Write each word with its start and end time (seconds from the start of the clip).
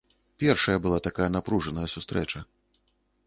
Першая 0.43 0.77
была 0.85 0.99
такая 1.07 1.27
напружаная 1.37 1.85
сустрэча. 1.95 2.45